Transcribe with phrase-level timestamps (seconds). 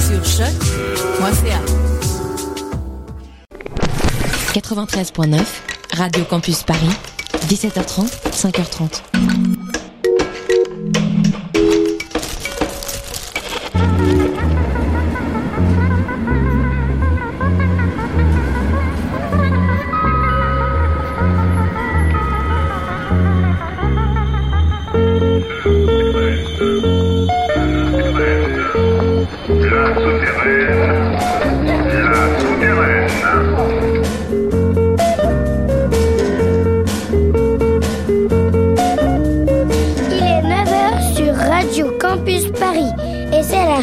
[0.00, 1.60] Sur choc.ca.
[4.52, 5.44] 93.9,
[5.92, 6.90] Radio Campus Paris,
[7.48, 9.61] 17h30, 5h30.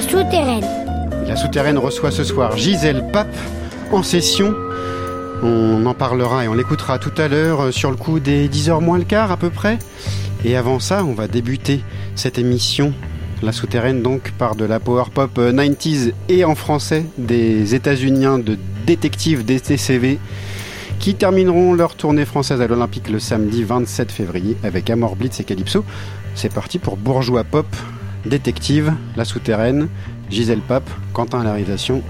[0.10, 0.66] Souterraine.
[1.28, 3.36] La souterraine reçoit ce soir Gisèle Pape
[3.92, 4.54] en session.
[5.42, 8.84] On en parlera et on l'écoutera tout à l'heure euh, sur le coup des 10h
[8.84, 9.80] moins le quart à peu près.
[10.44, 11.82] Et avant ça, on va débuter
[12.16, 12.94] cette émission.
[13.42, 18.38] La souterraine donc par de la power pop euh, 90s et en français des États-Uniens
[18.38, 20.20] de détectives DTCV
[21.00, 25.46] qui termineront leur tournée française à l'Olympique le samedi 27 février avec Amor Blitz et
[25.46, 25.86] Calypso.
[26.36, 27.68] C'est parti pour Bourgeois Pop,
[28.26, 29.88] Détective, La Souterraine,
[30.30, 32.04] Gisèle Pape, Quentin à la réalisation.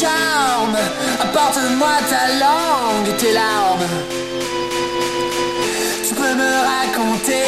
[0.00, 0.76] Charme.
[1.20, 3.88] Apporte-moi ta langue et tes larmes.
[6.06, 7.44] Tu peux me raconter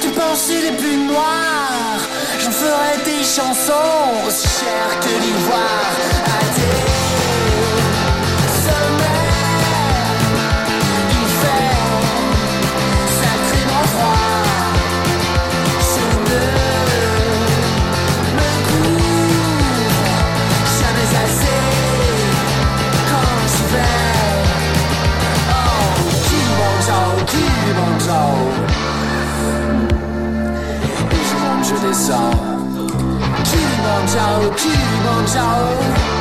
[0.00, 2.02] tes pensées les plus noires.
[2.40, 6.27] J'en ferai tes chansons aussi chères que l'ivoire.
[34.58, 35.70] Kilimanjaro.
[35.72, 36.17] Et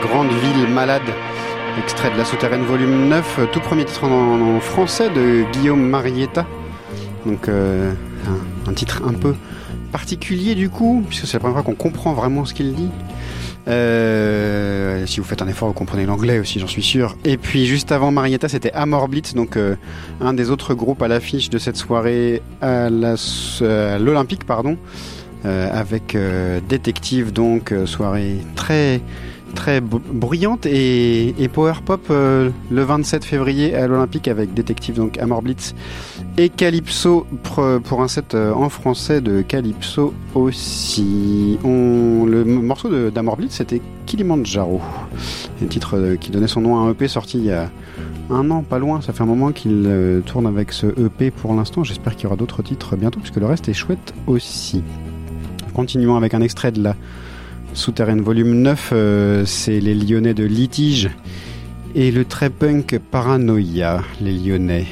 [0.00, 1.02] grande ville malade.
[1.78, 6.46] Extrait de La Souterraine volume 9, tout premier titre en, français de Guillaume Marietta.
[7.24, 7.92] Donc euh,
[8.66, 9.34] un, titre un peu
[9.92, 12.90] particulier du coup, puisque c'est la première fois qu'on comprend vraiment ce qu'il dit.
[13.68, 17.16] Euh, si vous faites un effort, vous comprenez l'anglais aussi, j'en suis sûr.
[17.24, 19.76] Et puis juste avant Marietta, c'était Amor Blitz, donc euh,
[20.20, 24.78] un des autres groupes à l'affiche de cette soirée à l'Olympique, pardon,
[25.44, 29.00] euh, avec euh, Détective, donc euh, soirée très
[29.54, 35.18] très br- bruyante et, power pop euh, le 27 février à l'Olympique avec Détective, donc
[35.18, 35.74] Amor Blitz
[36.36, 41.58] et Calypso pour, un set euh, en français de Calypso aussi.
[41.64, 44.80] Le morceau d'Amor Blitz c'était Kilimanjaro,
[45.62, 47.70] un titre euh, qui donnait son nom à un EP sorti il y a
[48.30, 49.00] un an, pas loin.
[49.00, 49.90] Ça fait un moment qu'il
[50.26, 51.82] tourne avec ce EP pour l'instant.
[51.82, 54.82] J'espère qu'il y aura d'autres titres bientôt puisque le reste est chouette aussi.
[55.72, 56.94] Continuons avec un extrait de la
[57.78, 61.10] Souterraine volume 9, euh, c'est les Lyonnais de Litige
[61.94, 64.86] et le très punk Paranoia, les Lyonnais.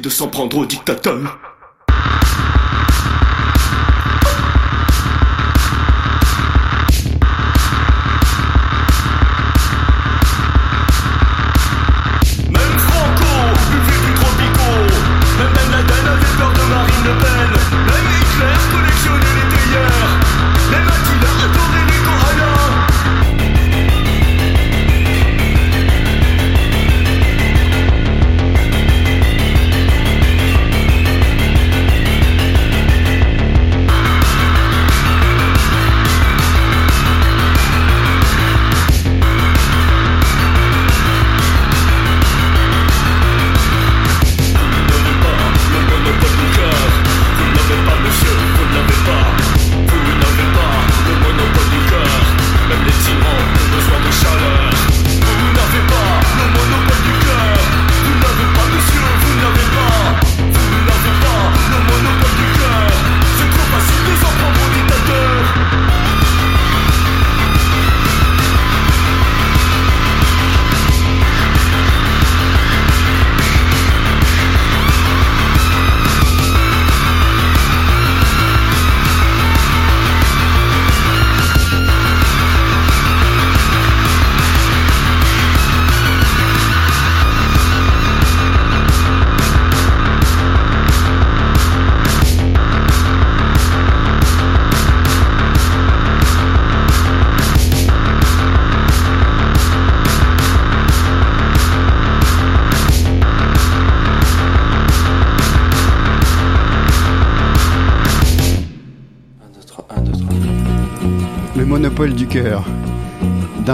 [0.00, 1.41] De s'en prendre au dictateur.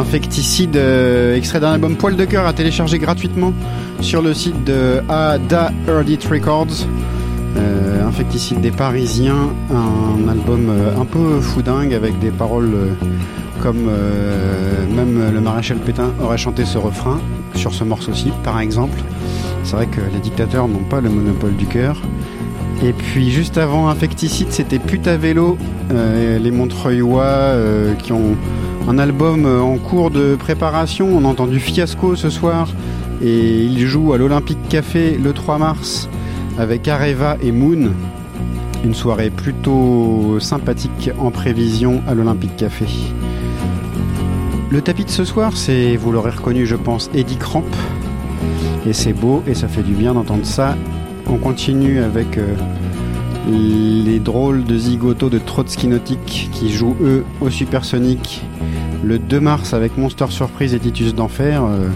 [0.08, 3.52] D'infecticide, euh, extrait d'un album Poil de cœur à télécharger gratuitement
[4.00, 6.86] sur le site de Ada Early Records.
[7.58, 12.74] Euh, Infecticide des Parisiens, un album euh, un peu foudingue avec des paroles
[13.62, 13.90] comme
[14.96, 17.20] même le maréchal Pétain aurait chanté ce refrain
[17.54, 18.98] sur ce morceau-ci, par exemple.
[19.62, 22.00] C'est vrai que les dictateurs n'ont pas le monopole du cœur.
[22.82, 25.58] Et puis juste avant Infecticide, c'était Puta Vélo,
[25.90, 27.52] les Montreuillois
[27.98, 28.36] qui ont
[28.88, 31.08] un album euh, en cours de préparation.
[31.14, 32.68] On a entendu Fiasco ce soir
[33.22, 36.08] et ils jouent à l'Olympique Café le 3 mars
[36.58, 37.92] avec Areva et Moon.
[38.84, 42.86] Une soirée plutôt sympathique en prévision à l'Olympique Café.
[44.70, 47.64] Le tapis de ce soir, c'est, vous l'aurez reconnu, je pense, Eddie Cramp.
[48.86, 50.76] Et c'est beau et ça fait du bien d'entendre ça.
[51.26, 52.54] On continue avec euh,
[53.46, 58.42] les drôles de zigoto de Trotsky Nautique qui jouent eux au Supersonic
[59.02, 61.62] le 2 mars avec Monster Surprise et Titus d'Enfer.
[61.64, 61.88] euh,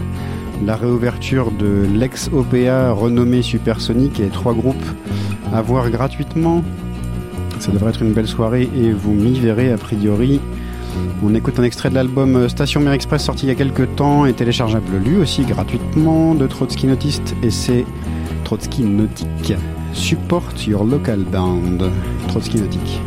[0.65, 4.85] la réouverture de l'ex-OPA renommé Supersonic et trois groupes
[5.53, 6.63] à voir gratuitement.
[7.59, 10.41] Ça devrait être une belle soirée et vous m'y verrez a priori.
[11.25, 14.27] On écoute un extrait de l'album Station Mer Express sorti il y a quelques temps
[14.27, 17.85] et téléchargeable lui aussi gratuitement de Trotsky Nautiste et c'est
[18.45, 19.55] Trotsky Nautique.
[19.95, 21.79] Support your local band.
[22.29, 23.01] Trotsky Nautique.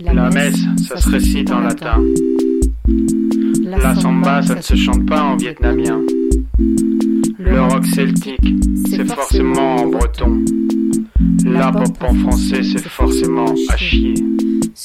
[0.00, 2.02] La messe, ça se récite en latin.
[3.64, 6.00] La samba, ça ne se chante pas en vietnamien.
[7.38, 8.54] Le rock celtique,
[8.88, 10.44] c'est forcément en breton.
[11.44, 14.14] La pop en français, c'est forcément à chier.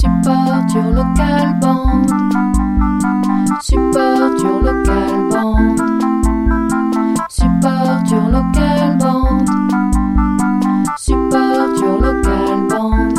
[0.02, 1.14] Support your local
[1.62, 2.10] band.
[3.62, 5.78] Support your local band.
[7.30, 9.48] Support your local band.
[10.98, 13.14] Support your local band.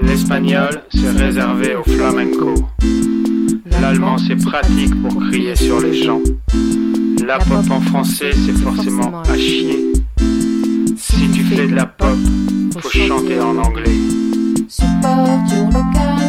[0.00, 2.54] L'espagnol, c'est réservé au flamenco.
[3.80, 6.20] L'allemand, c'est pratique pour crier sur les gens.
[7.26, 9.92] La pop en français, c'est forcément à chier.
[10.96, 12.16] Si tu fais de la pop,
[12.78, 14.25] faut chanter en anglais.
[14.68, 16.25] Support local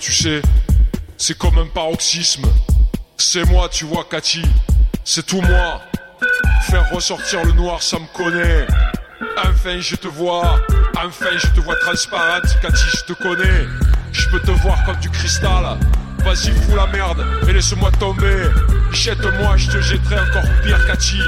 [0.00, 0.42] tu sais.
[1.16, 2.46] C'est comme un paroxysme.
[3.16, 4.42] C'est moi, tu vois, Cathy.
[5.04, 5.80] C'est tout moi.
[6.68, 8.66] Faire ressortir le noir, ça me connaît.
[9.38, 10.58] Enfin, je te vois.
[10.96, 13.66] Enfin, je te vois transparente, Cathy, je te connais.
[14.12, 15.78] Je peux te voir comme du cristal.
[16.24, 18.48] Vas-y, fous la merde et laisse-moi tomber.
[18.90, 21.20] Jette-moi, je te jetterai encore pire, Cathy.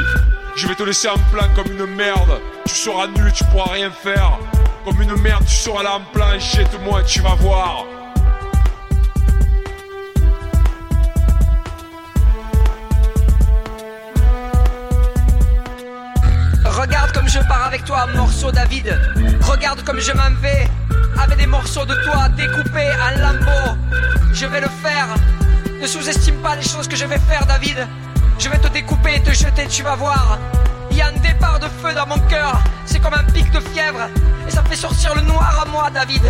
[0.57, 2.40] Je vais te laisser en plan comme une merde.
[2.66, 4.38] Tu seras nu, tu pourras rien faire.
[4.85, 6.38] Comme une merde, tu seras là en plan.
[6.40, 7.87] Jette-moi, tu vas voir.
[17.33, 18.99] Je pars avec toi, morceau David.
[19.40, 20.68] Regarde comme je m'en vais
[21.18, 23.79] avec des morceaux de toi découpés en lambeaux.
[24.35, 25.09] Je vais le faire.
[25.81, 27.88] Ne sous-estime pas les choses que je vais faire, David.
[28.38, 30.38] Je vais te découper te jeter, tu vas voir.
[30.90, 32.61] Il y a un départ de feu dans mon cœur.
[32.85, 34.09] C'est comme un pic de fièvre.
[34.47, 36.25] Et ça fait sortir le noir à moi, David.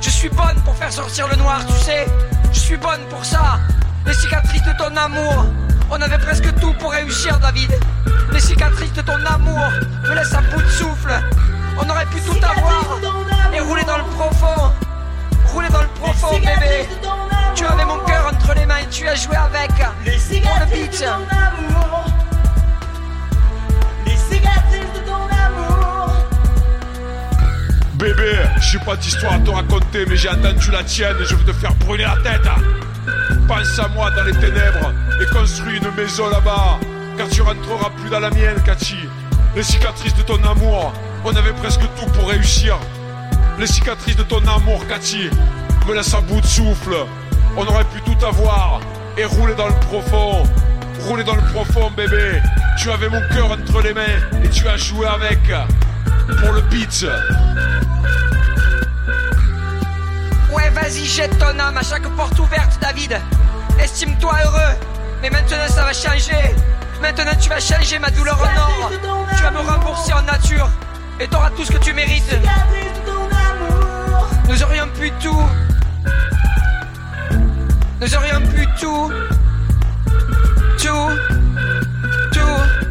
[0.00, 2.06] Je suis bonne pour faire sortir le noir, tu sais.
[2.52, 3.58] Je suis bonne pour ça.
[4.06, 5.46] Les cicatrices de ton amour.
[5.90, 7.70] On avait presque tout pour réussir, David.
[8.32, 9.60] Les cicatrices de ton amour
[10.04, 11.12] me laissent à bout de souffle.
[11.78, 12.98] On aurait pu tout avoir
[13.54, 14.72] et rouler dans le profond.
[15.46, 16.88] Rouler dans le profond, bébé.
[17.54, 19.70] Tu avais mon cœur entre les mains et tu as joué avec.
[20.04, 20.12] Le.
[20.12, 20.18] Les
[27.98, 31.44] Bébé, j'ai pas d'histoire à te raconter, mais j'ai entendu la tienne et je veux
[31.44, 32.48] te faire brûler la tête.
[33.48, 36.78] Pense à moi dans les ténèbres et construis une maison là-bas,
[37.16, 39.08] car tu rentreras plus dans la mienne, Cathy.
[39.56, 40.92] Les cicatrices de ton amour,
[41.24, 42.78] on avait presque tout pour réussir.
[43.58, 45.28] Les cicatrices de ton amour, Cathy,
[45.88, 46.94] me laissent à bout de souffle.
[47.56, 48.78] On aurait pu tout avoir
[49.16, 50.44] et rouler dans le profond.
[51.00, 52.40] Rouler dans le profond, bébé.
[52.80, 55.40] Tu avais mon cœur entre les mains et tu as joué avec.
[56.40, 57.06] Pour le beat.
[60.52, 63.20] Ouais, vas-y, jette ton âme à chaque porte ouverte, David.
[63.78, 64.76] Estime-toi heureux.
[65.22, 66.54] Mais maintenant, ça va changer.
[67.00, 68.90] Maintenant, tu vas changer ma douleur en or.
[69.36, 70.68] Tu vas me rembourser en nature.
[71.20, 72.36] Et t'auras tout ce que tu mérites.
[74.48, 75.42] Nous aurions pu tout.
[78.00, 78.58] Nous aurions pu.
[78.80, 79.12] Tout.
[80.78, 81.10] Tout.
[82.32, 82.87] Tout.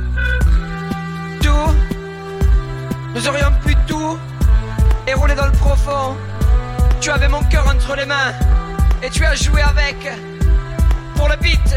[3.17, 4.19] Nous aurions pu tout.
[5.07, 6.15] Et rouler dans le profond.
[7.01, 8.31] Tu avais mon cœur entre les mains.
[9.01, 10.07] Et tu as joué avec.
[11.15, 11.75] Pour le beat.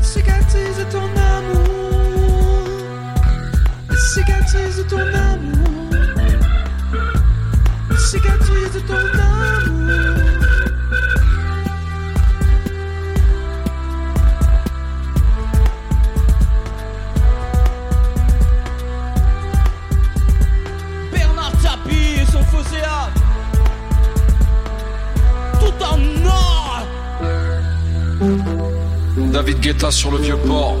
[0.00, 2.68] Cicatrice de ton amour.
[3.98, 5.90] Cicatrice de ton amour.
[7.98, 10.41] Cicatrice de ton amour.
[22.62, 23.10] Fosséa
[25.60, 26.86] Tout en or
[29.32, 30.76] David Guetta sur le vieux port.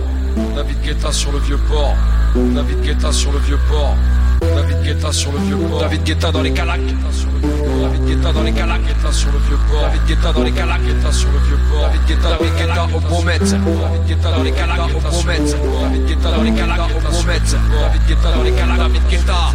[0.54, 1.96] David Guetta sur le vieux port.
[2.34, 3.96] David Guetta sur le vieux port.
[4.40, 5.80] David Guetta sur le vieux port.
[5.80, 6.80] David Guetta dans les calacs.
[6.80, 8.82] David Guetta dans les calacs.
[8.86, 9.82] Guetta sur le vieux port.
[9.82, 10.82] David Guetta dans les calacs.
[10.82, 11.88] Guetta sur le vieux port.
[11.88, 13.38] David Guetta David Guetta au Bromet.
[13.38, 14.78] David Guetta dans les calacs.
[14.78, 15.00] Au.
[15.00, 16.80] David Guetta dans les calacs.
[16.80, 17.22] Au.
[17.22, 18.78] David Guetta dans les calacs.
[18.78, 19.52] David Guetta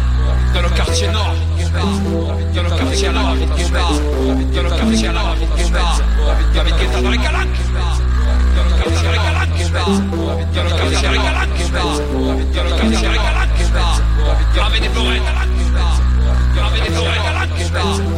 [0.54, 1.34] dans le quartier nord.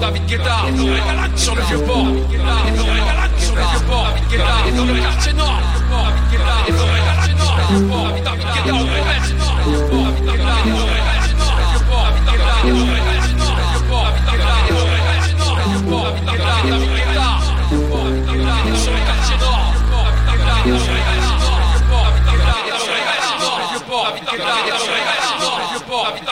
[0.00, 0.56] David Guetta,
[1.36, 2.06] sur le vieux port,
[3.38, 4.14] sur le vieux port,
[4.76, 5.60] dans le quartier nord,
[8.24, 8.74] David Guetta,
[12.64, 12.99] au
[26.10, 26.24] Si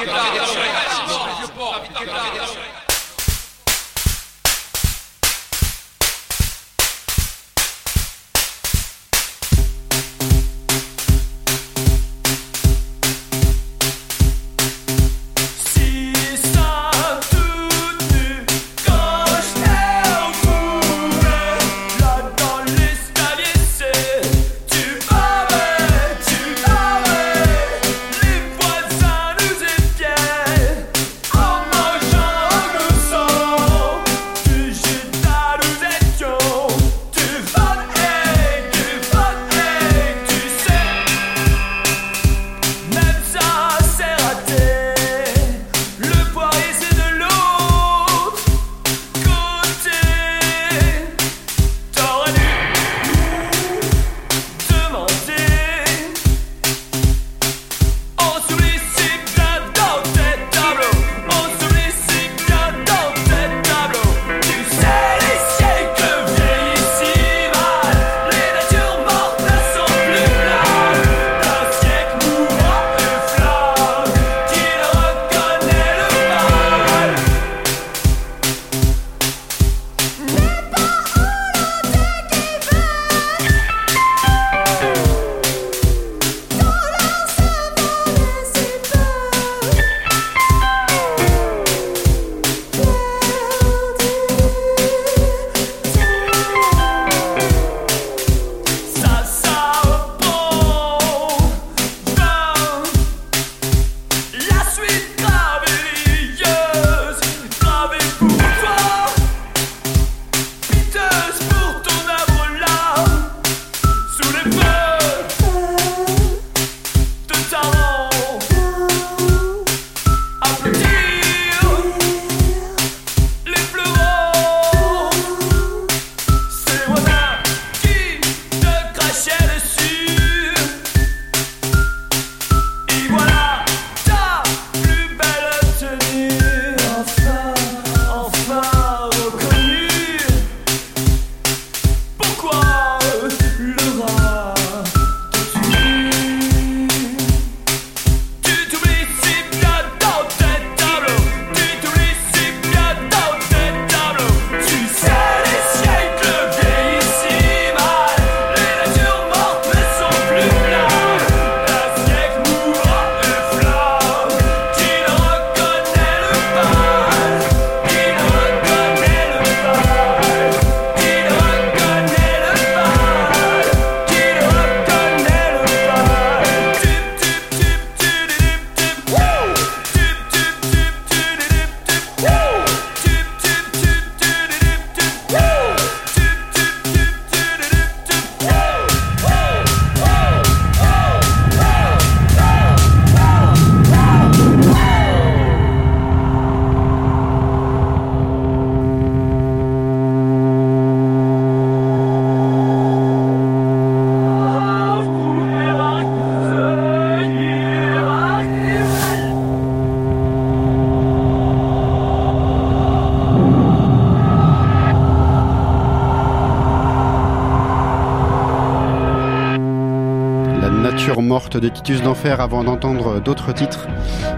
[221.56, 223.86] de Titus d'Enfer avant d'entendre d'autres titres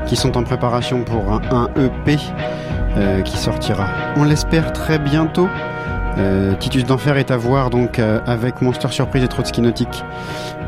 [0.07, 2.19] qui sont en préparation pour un, EP
[2.97, 3.87] euh, qui sortira,
[4.17, 5.49] on l'espère, très bientôt.
[6.19, 10.05] Euh, Titus d'Enfer est à voir donc euh, avec Monster Surprise et Trotsky Nautique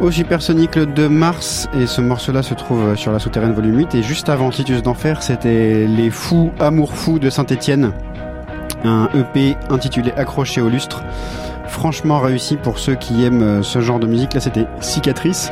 [0.01, 3.97] au Supersonic le 2 mars et ce morceau-là se trouve sur la souterraine volume 8
[3.97, 7.91] et juste avant Titus d'Enfer c'était Les Fous Amour Fous de Saint-Étienne
[8.85, 11.03] un EP intitulé Accroché au lustre
[11.73, 14.35] franchement réussi pour ceux qui aiment ce genre de musique.
[14.35, 15.51] Là, c'était Cicatrice.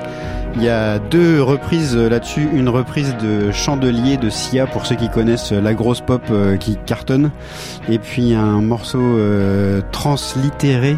[0.56, 2.48] Il y a deux reprises là-dessus.
[2.52, 6.76] Une reprise de Chandelier de Sia pour ceux qui connaissent la grosse pop euh, qui
[6.86, 7.30] cartonne.
[7.88, 10.96] Et puis un morceau euh, translittéré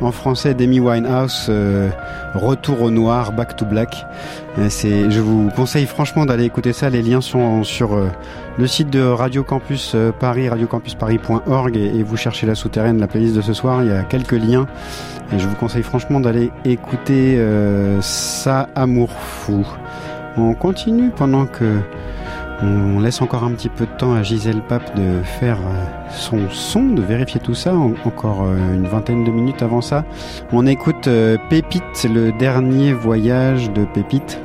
[0.00, 1.90] en français d'Amy Winehouse, euh,
[2.34, 4.06] Retour au noir, Back to Black.
[4.58, 6.88] Euh, je vous conseille franchement d'aller écouter ça.
[6.90, 7.98] Les liens sont sur
[8.58, 13.34] le site de Radio Campus Paris, radiocampusparis.org et, et vous cherchez la souterraine, la playlist
[13.34, 13.82] de ce soir.
[13.82, 14.66] Il y a quelques liens
[15.32, 19.66] et je vous conseille franchement d'aller écouter euh, ça amour fou.
[20.36, 21.80] On continue pendant que
[22.62, 26.50] on laisse encore un petit peu de temps à Gisèle Pape de faire euh, son
[26.50, 27.74] son, de vérifier tout ça.
[27.74, 30.04] Encore euh, une vingtaine de minutes avant ça,
[30.52, 34.40] on écoute euh, Pépite, le dernier voyage de Pépite.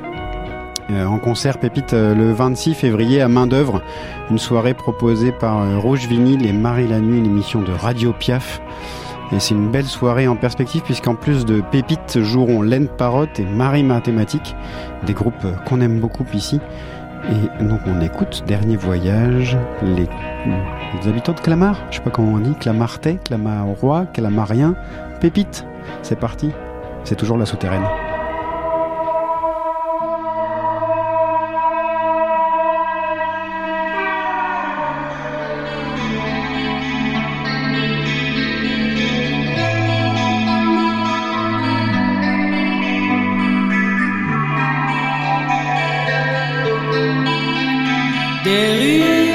[0.91, 3.81] En concert Pépite le 26 février à main d'œuvre,
[4.29, 8.61] une soirée proposée par Rouge Vinyle et Marie la Nuit, une émission de Radio Piaf.
[9.31, 13.45] Et c'est une belle soirée en perspective puisqu'en plus de Pépites joueront Laine Parotte et
[13.45, 14.55] Marie Mathématique,
[15.05, 16.59] des groupes qu'on aime beaucoup ici.
[17.29, 20.07] Et donc on écoute Dernier Voyage, les,
[21.07, 24.75] habitants de Clamart, je sais pas comment on dit, Clamartais, Clamarois, Clamarien,
[25.21, 25.65] Pépite,
[26.03, 26.51] C'est parti,
[27.03, 27.85] c'est toujours la souterraine.
[48.45, 49.34] Des rues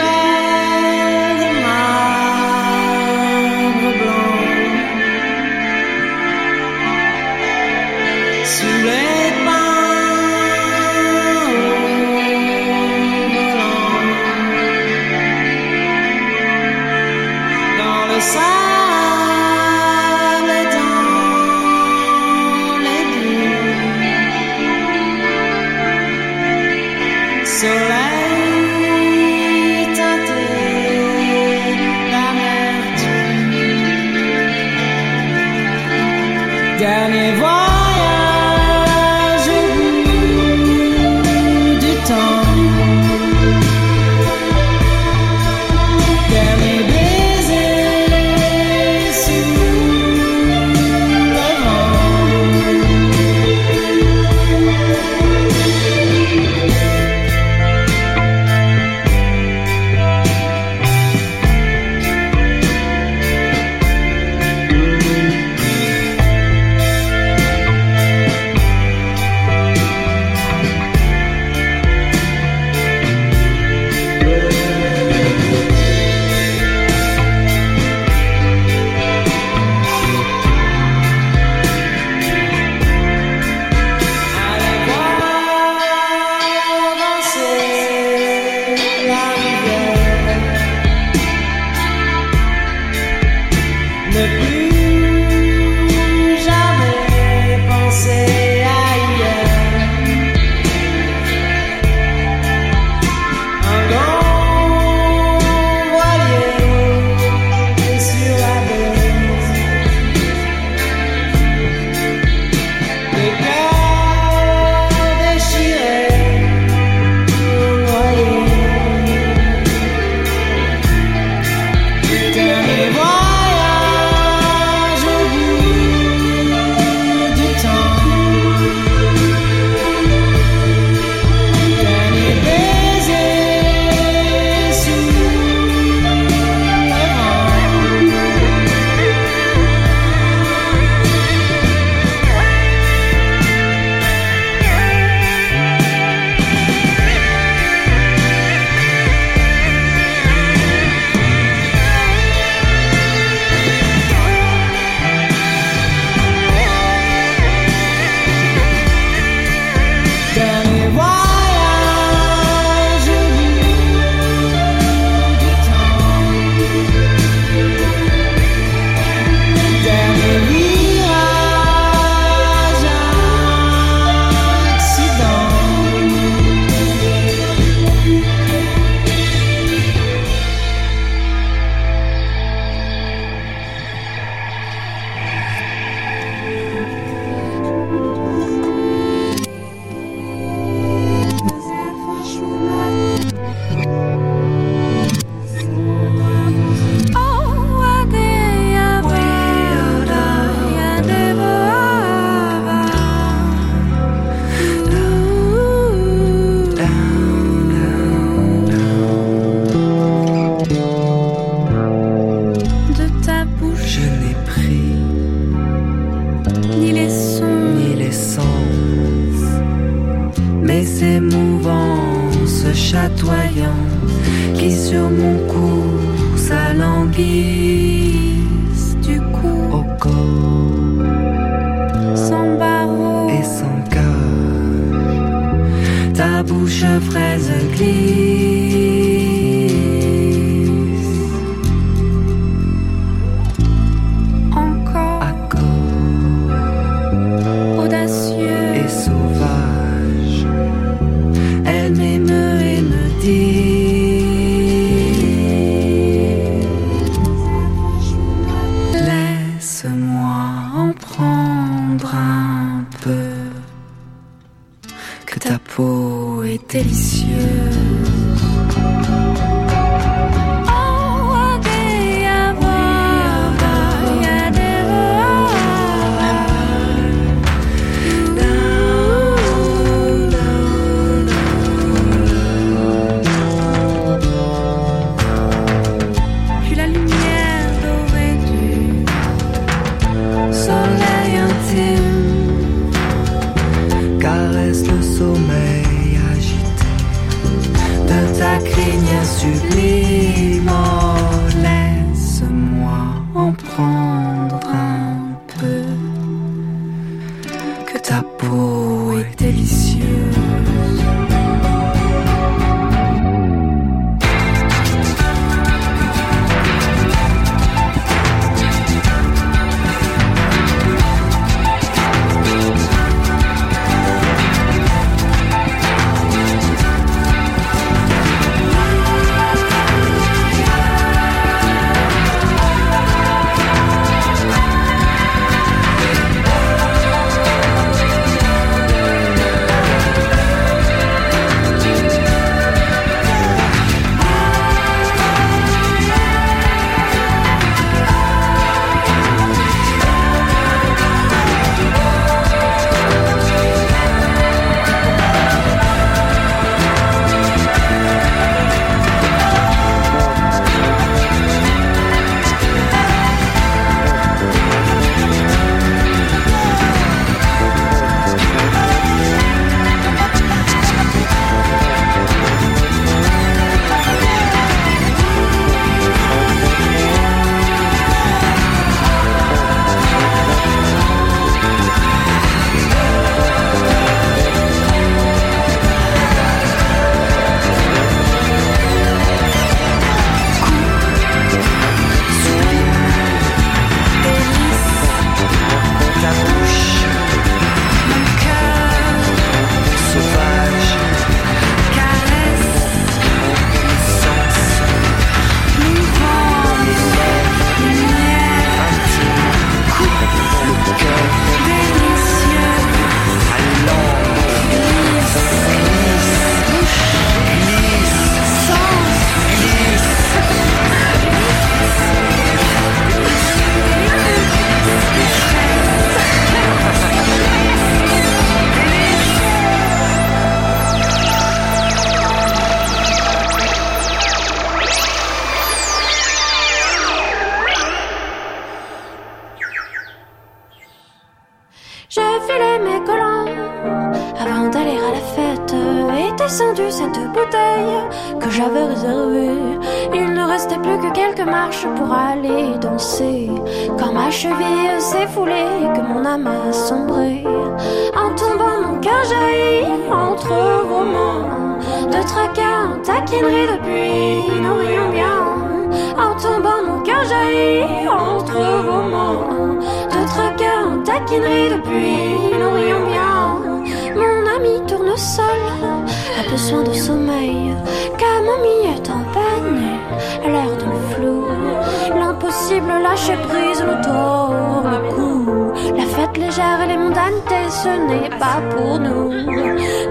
[487.82, 489.30] ce n'est pas pour nous.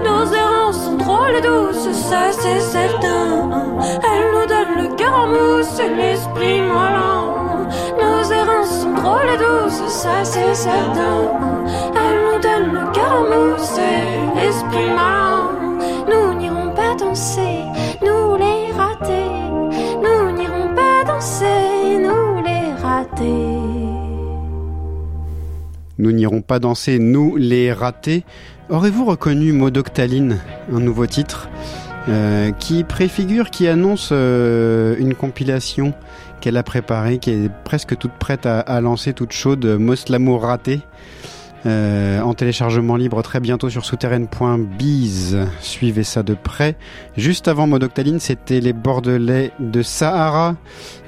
[0.08, 3.48] Nos errances sont drôles et douces, ça c'est certain.
[4.08, 5.26] Elles nous donnent le cœur en
[5.96, 7.26] l'esprit moelleux.
[8.02, 11.18] Nos errances sont drôles et douces, ça c'est certain.
[12.02, 13.24] Elles nous donnent le cœur en
[14.36, 15.29] l'esprit malin.
[26.10, 28.24] Nous n'irons pas danser, nous les ratés.
[28.68, 30.40] Aurez-vous reconnu Modoctaline,
[30.72, 31.48] un nouveau titre
[32.08, 35.94] euh, qui préfigure, qui annonce euh, une compilation
[36.40, 40.80] qu'elle a préparée, qui est presque toute prête à, lancer, toute chaude, Mos l'amour raté,
[41.64, 45.38] euh, en téléchargement libre très bientôt sur souterraine.biz.
[45.60, 46.74] Suivez ça de près.
[47.16, 50.56] Juste avant Modoctaline, c'était les Bordelais de Sahara,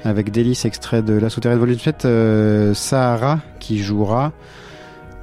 [0.05, 4.31] avec délice extrait de la Souterraine Volume 7, euh, Sahara, qui jouera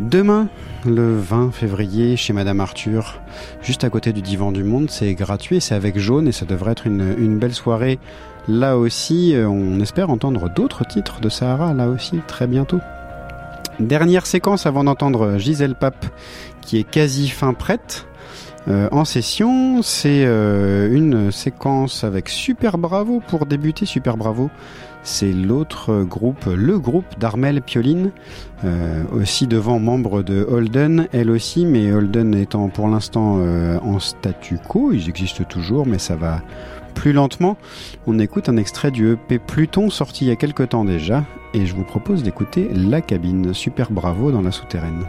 [0.01, 0.49] Demain,
[0.87, 3.21] le 20 février, chez Madame Arthur,
[3.61, 6.73] juste à côté du Divan du Monde, c'est gratuit, c'est avec Jaune et ça devrait
[6.73, 7.99] être une, belle soirée.
[8.49, 12.81] Là aussi, euh, on espère entendre d'autres titres de Sahara, là aussi, très bientôt.
[13.79, 16.07] Dernière séquence avant d'entendre Gisèle Pape,
[16.63, 18.07] qui est quasi fin prête.
[18.69, 19.83] euh, en session.
[19.83, 23.87] C'est euh, une séquence avec Super Bravo pour débuter.
[23.87, 24.51] Super Bravo,
[25.03, 28.11] c'est l'autre groupe, le groupe d'Armel Pioline,
[28.65, 33.99] euh, aussi devant membre de Holden, elle aussi, mais Holden étant pour l'instant euh, en
[33.99, 36.43] statu quo, ils existent toujours, mais ça va
[36.95, 37.57] plus lentement.
[38.07, 41.25] On écoute un extrait du EP Pluton sorti il y a quelque temps déjà,
[41.55, 45.05] et je vous propose d'écouter La Cabine, Super Bravo dans la souterraine.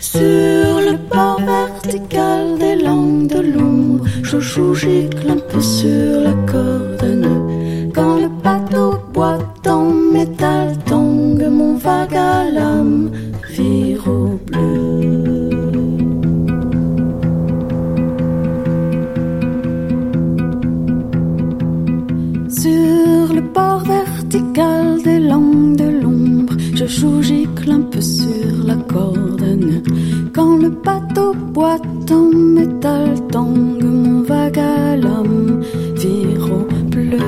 [0.00, 6.32] Sur le bord vertical des langues de l'ombre, je joue, gicle un peu sur la
[6.50, 6.90] corde.
[7.94, 12.40] Quand le bateau boite en métal tangue, mon vague à
[13.50, 15.50] vire au bleu.
[22.48, 26.09] Sur le bord vertical des langues de l'ombre,
[26.80, 29.44] je joue, gicle un peu sur la corde.
[30.32, 35.60] Quand le bateau boite en métal tangue, mon vague à l'homme
[35.96, 37.18] vire au bleu.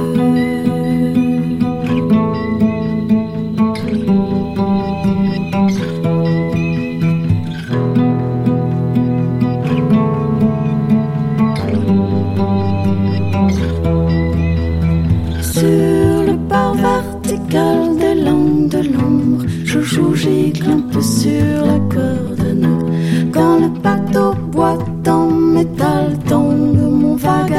[15.42, 17.91] Sur le bord vertical
[18.83, 22.43] de l'ombre, je joue, gicle un peu sur la corde.
[23.33, 27.55] Quand le bateau boite en métal tangue, mon vague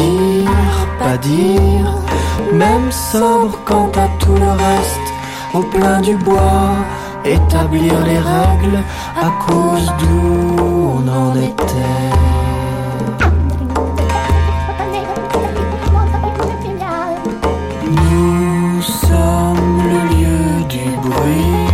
[0.00, 1.90] dire, pas dire,
[2.52, 5.08] même sobre quant à tout le reste,
[5.54, 6.74] au plein du bois,
[7.24, 8.80] établir les règles
[9.26, 10.56] à cause d'où
[10.96, 12.10] on en était.
[18.10, 21.70] Nous sommes le lieu du bruit.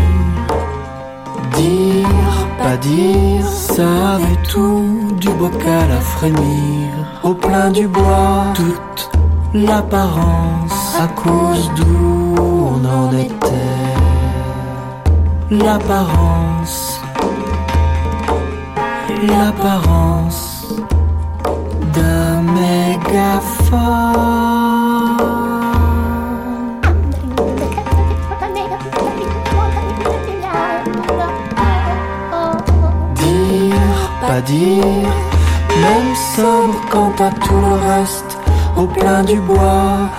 [1.56, 6.85] dire, pas dire, ça avait tout du bocal à frémir
[7.26, 8.52] au plein du bois.
[8.54, 9.10] Toute
[9.52, 13.92] l'apparence à cause d'où on en était.
[15.50, 17.00] L'apparence,
[19.22, 20.66] l'apparence
[21.94, 24.16] d'un mégaphone.
[34.28, 35.25] pas dire,
[35.86, 38.30] même sobre quant à tout le reste,
[38.76, 40.10] au plein du bois,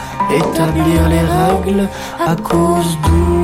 [0.42, 1.88] établir les règles
[2.26, 3.37] à cause d'où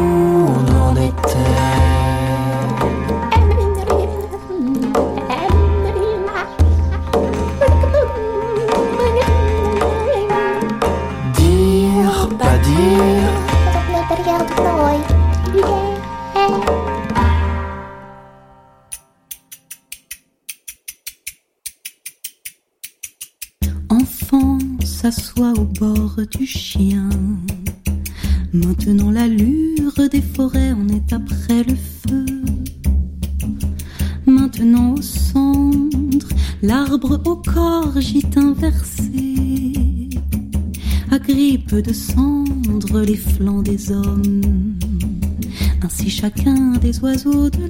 [46.23, 47.62] chacun des oiseaux de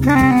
[0.00, 0.39] Bye.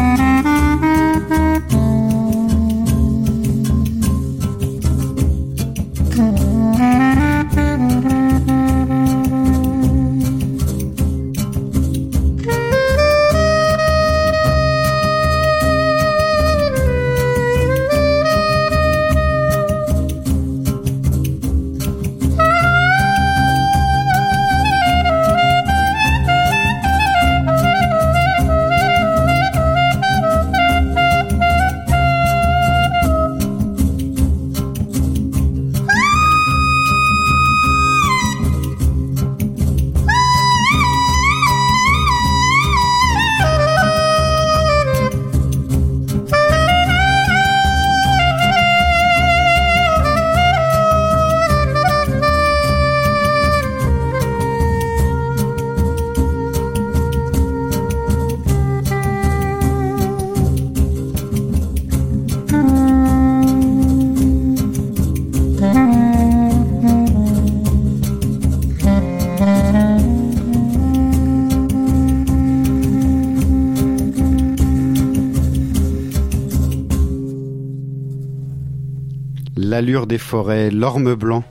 [79.80, 81.42] L'allure des forêts, l'orme blanc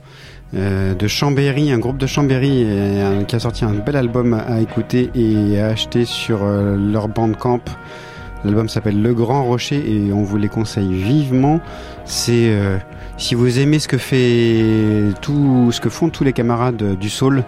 [0.54, 4.60] euh, de Chambéry, un groupe de Chambéry euh, qui a sorti un bel album à
[4.60, 7.58] écouter et à acheter sur euh, leur bandcamp.
[8.44, 11.60] L'album s'appelle Le Grand Rocher et on vous les conseille vivement.
[12.04, 12.54] C'est
[13.16, 17.42] si vous aimez ce que ce que font tous les camarades du Soul,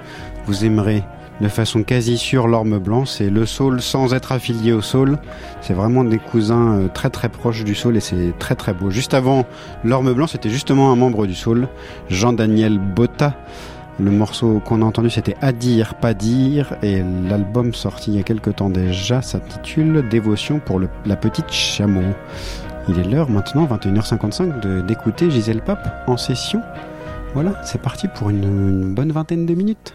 [0.47, 1.05] vous aimerez
[1.41, 3.05] de façon quasi sûre l'orme blanc.
[3.05, 5.18] C'est le Soul sans être affilié au Soul.
[5.61, 8.91] C'est vraiment des cousins euh, très très proches du Soul et c'est très très beau.
[8.91, 9.47] Juste avant
[9.85, 11.68] l'orme blanc, c'était justement un membre du Soul,
[12.09, 13.35] Jean-Daniel Botta.
[14.01, 18.20] Le morceau qu'on a entendu c'était À dire, pas dire et l'album sorti il y
[18.20, 22.03] a quelque temps déjà s'intitule Dévotion pour la petite chameau.
[22.89, 26.62] Il est l'heure maintenant, 21h55, de, d'écouter Gisèle Pape en session.
[27.35, 29.95] Voilà, c'est parti pour une bonne vingtaine de minutes.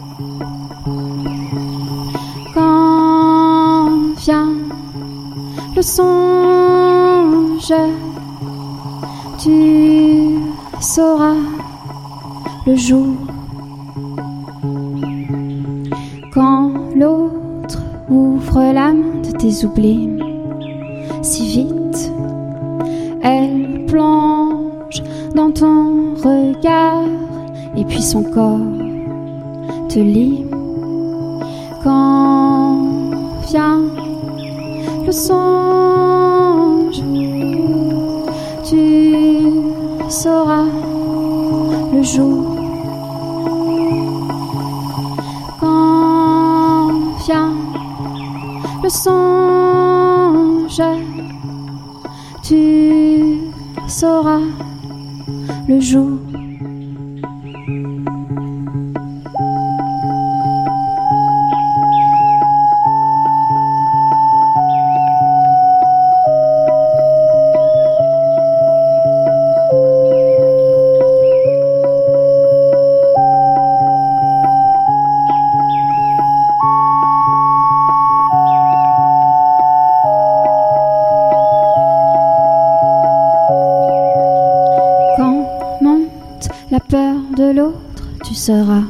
[88.41, 88.81] seras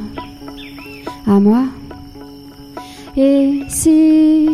[1.26, 1.64] à moi.
[3.18, 4.48] Et si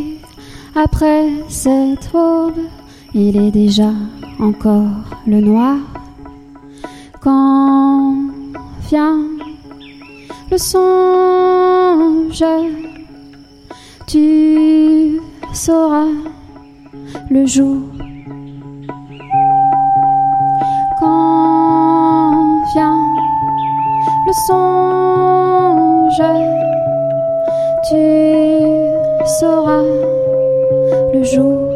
[0.75, 2.59] après cette aube,
[3.15, 3.93] il est déjà
[4.41, 5.77] encore le noir,
[7.21, 8.17] quand
[8.91, 9.21] vient
[10.51, 12.45] le songe,
[14.09, 15.21] tu
[15.53, 16.13] sauras
[17.31, 17.98] le jour.
[26.19, 27.95] Tu
[29.39, 29.85] sauras
[31.13, 31.68] le jour.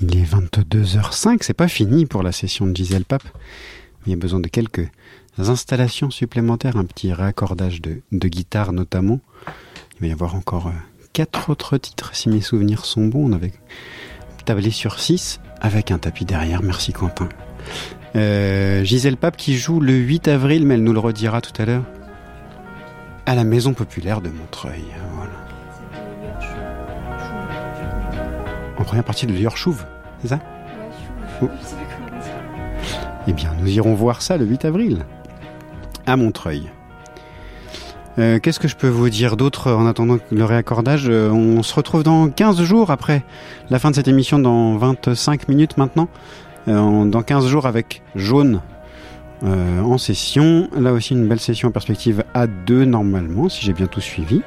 [0.00, 3.24] Il est 22h05, c'est pas fini pour la session de Gisèle Pape.
[4.06, 4.86] Il y a besoin de quelques
[5.38, 9.20] installations supplémentaires, un petit raccordage de, guitare notamment.
[9.94, 10.72] Il va y avoir encore euh,
[11.12, 13.30] quatre autres titres si mes souvenirs sont bons.
[13.30, 13.52] On avait
[14.44, 16.62] tablé sur 6 avec un tapis derrière.
[16.62, 17.28] Merci Quentin.
[18.14, 21.64] Euh, Gisèle Pape qui joue le 8 avril, mais elle nous le redira tout à
[21.64, 21.84] l'heure,
[23.24, 24.84] à la Maison Populaire de Montreuil.
[25.14, 25.45] Voilà.
[28.86, 29.84] Première partie de Yorchouve,
[30.22, 30.38] c'est ça
[31.42, 31.50] Oh.
[33.28, 35.04] Eh bien, nous irons voir ça le 8 avril,
[36.06, 36.70] à Montreuil.
[38.18, 41.74] Euh, Qu'est-ce que je peux vous dire d'autre en attendant le réaccordage Euh, On se
[41.74, 43.22] retrouve dans 15 jours après
[43.68, 46.08] la fin de cette émission, dans 25 minutes maintenant.
[46.68, 48.62] Euh, dans 15 jours avec Jaune
[49.42, 50.70] euh, en session.
[50.78, 54.40] Là aussi, une belle session en perspective à 2 normalement, si j'ai bien tout suivi.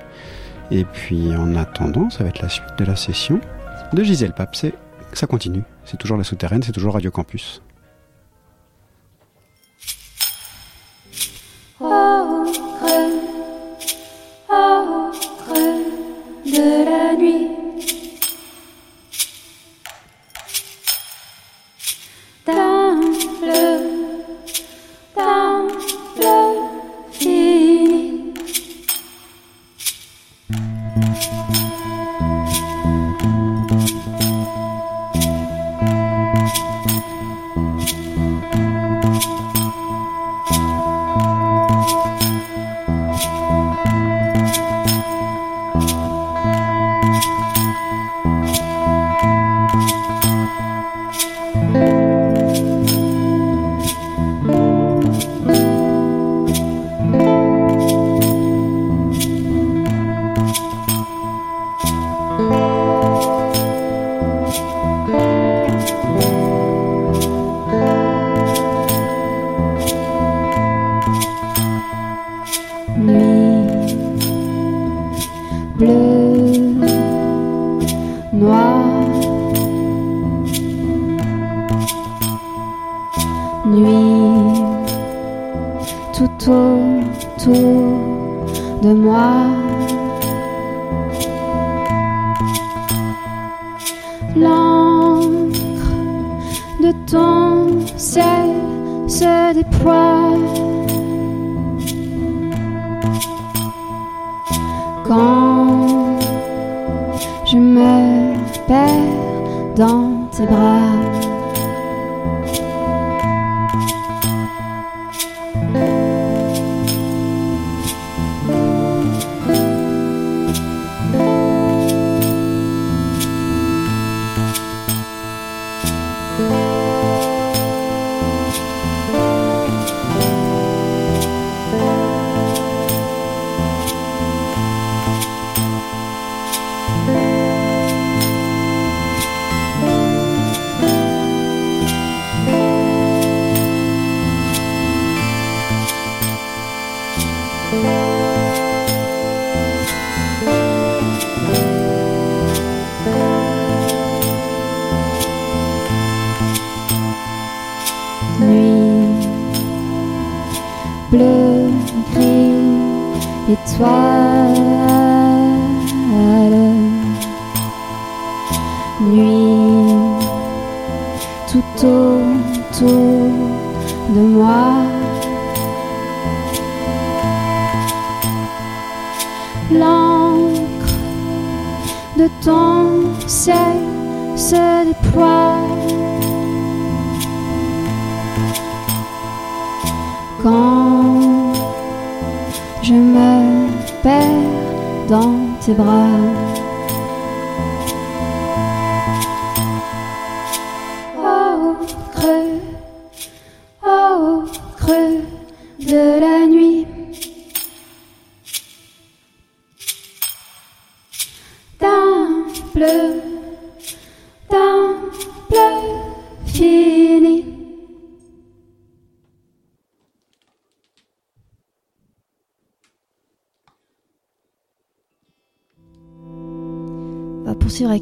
[0.71, 3.39] Et puis, en attendant, ça va être la suite de la session
[3.93, 4.55] de Gisèle Pape.
[4.55, 4.73] C'est-
[5.13, 5.63] Ça continue.
[5.85, 7.61] C'est toujours la souterraine, c'est toujours Radio Campus.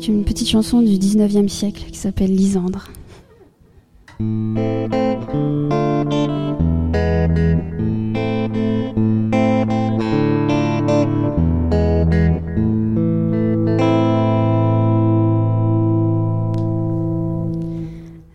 [0.08, 2.88] Une petite chanson du 19e siècle qui s'appelle Lysandre.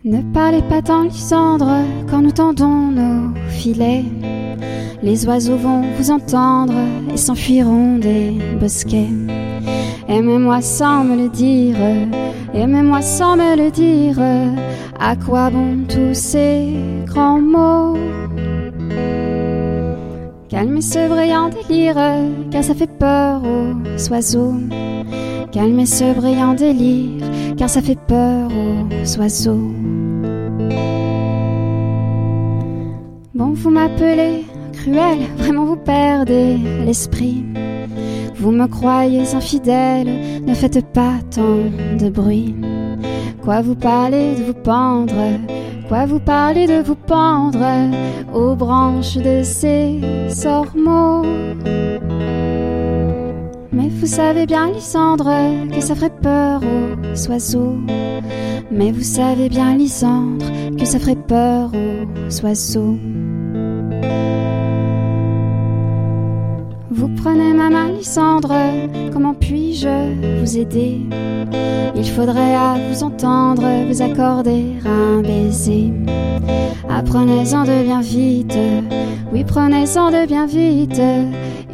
[0.04, 1.68] Ne parlez pas tant, Lysandre,
[2.10, 4.04] quand nous tendons nos filets.
[5.02, 6.74] Les oiseaux vont vous entendre
[7.12, 9.08] et s'enfuiront des bosquets.
[10.08, 11.76] Aimez-moi sans me le dire,
[12.54, 14.18] aimez-moi sans me le dire.
[14.98, 16.74] À quoi bon tous ces
[17.06, 17.96] grands mots?
[20.48, 21.96] Calmez ce brillant délire,
[22.50, 24.54] car ça fait peur aux oiseaux.
[25.50, 27.24] Calmez ce brillant délire,
[27.56, 29.72] car ça fait peur aux oiseaux.
[33.34, 37.44] Bon, vous m'appelez cruel, vraiment vous perdez l'esprit.
[38.36, 40.08] Vous me croyez infidèle,
[40.44, 42.54] ne faites pas tant de bruit.
[43.42, 45.14] Quoi vous parlez de vous pendre,
[45.88, 47.64] quoi vous parlez de vous pendre
[48.34, 51.22] aux branches de ces sormeaux?
[53.72, 55.30] Mais vous savez bien, Lysandre,
[55.72, 57.76] que ça ferait peur aux oiseaux.
[58.70, 60.46] Mais vous savez bien, Lysandre,
[60.78, 62.96] que ça ferait peur aux oiseaux.
[67.22, 68.54] Prenez ma main, Lysandre,
[69.12, 71.00] comment puis-je vous aider?
[71.94, 75.92] Il faudrait à vous entendre vous accorder un baiser.
[76.88, 78.58] Apprenez-en de bien vite,
[79.32, 81.00] oui, prenez-en de bien vite,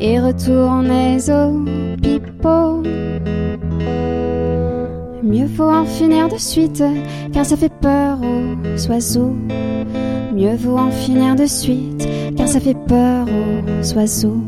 [0.01, 1.65] et retournez au
[2.03, 2.83] pipeau.
[5.23, 6.85] Mieux vaut en finir de suite,
[7.33, 9.35] car ça fait peur aux oiseaux.
[10.35, 12.07] Mieux vaut en finir de suite,
[12.37, 14.43] car ça fait peur aux oiseaux.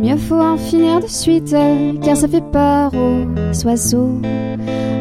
[0.00, 1.54] Mieux vaut en finir de suite,
[2.02, 4.18] car ça fait peur aux oiseaux.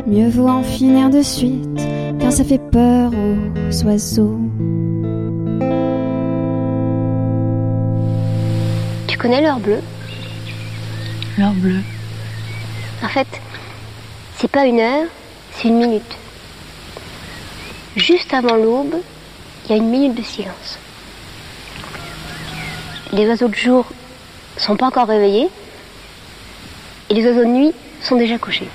[0.06, 1.80] Mieux vaut en finir de suite,
[2.20, 4.38] car ça fait peur aux oiseaux.
[9.08, 9.82] Tu connais l'heure bleue
[11.38, 11.82] L'heure bleue.
[13.02, 13.28] En fait,
[14.36, 15.08] c'est pas une heure,
[15.54, 16.18] c'est une minute.
[17.96, 18.96] Juste avant l'aube,
[19.64, 20.78] il y a une minute de silence.
[23.14, 23.86] Les oiseaux de jour
[24.60, 25.50] sont pas encore réveillés
[27.10, 28.70] et les oiseaux de nuit sont déjà couchés.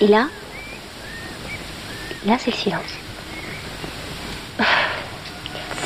[0.00, 0.26] Et là,
[2.26, 2.82] là c'est le silence.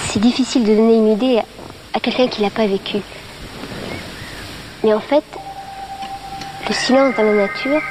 [0.07, 1.41] C'est difficile de donner une idée
[1.93, 2.99] à, quelqu'un qui l'a pas vécu.
[4.85, 5.25] Mais en fait,
[6.69, 7.83] le silence dans la nature,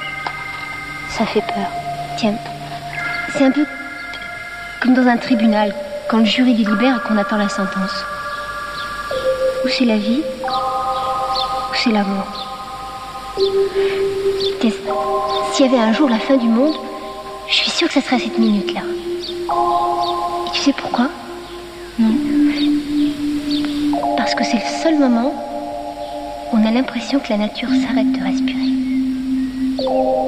[1.10, 1.68] ça fait peur.
[2.18, 2.36] Tiens,
[3.36, 3.66] c'est un peu
[4.82, 5.76] Comme dans un tribunal,
[6.10, 8.06] quand le jury délibère et qu'on attend la sentence.
[9.66, 10.24] Ou c'est la vie,
[11.84, 13.36] c'est la mort.
[14.62, 14.74] Tess,
[15.52, 16.76] S'il y avait un jour la fin du monde,
[17.50, 18.82] je suis sûre que ce serait cette minute-là.
[20.54, 21.10] Tu sais pourquoi?
[22.00, 22.14] Non.
[24.16, 25.34] Parce que c'est le seul moment
[26.52, 28.70] où on a l'impression que la nature s'arrête de respirer.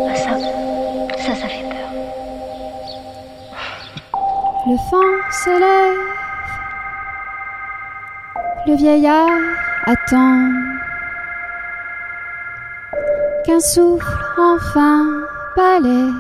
[0.10, 0.38] Ah, ça,
[1.24, 1.90] ça, ça fait peur.
[4.68, 6.00] Le vent se lève,
[8.68, 9.30] le vieillard
[9.86, 10.50] attend
[13.46, 14.06] qu'un souffle
[14.40, 15.06] enfin
[15.56, 16.12] balaie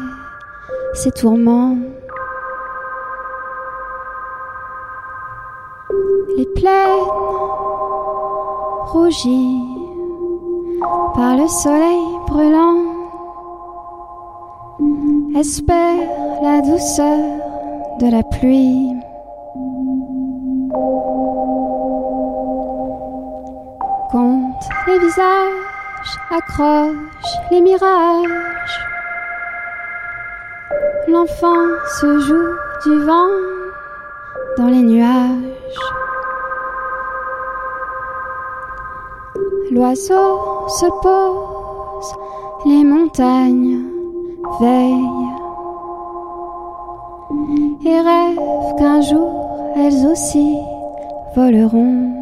[0.93, 1.77] ses tourments.
[6.37, 7.09] Les plaines
[8.87, 9.61] rougies
[11.15, 12.77] par le soleil brûlant
[15.35, 17.19] espèrent la douceur
[17.99, 18.91] de la pluie.
[24.11, 25.64] Compte les visages,
[26.31, 28.79] accroche les mirages.
[31.07, 31.65] L'enfant
[31.99, 32.55] se joue
[32.85, 33.29] du vent
[34.57, 35.79] dans les nuages.
[39.71, 42.15] L'oiseau se pose,
[42.65, 43.83] les montagnes
[44.59, 45.25] veillent
[47.85, 50.57] et rêvent qu'un jour elles aussi
[51.35, 52.14] voleront.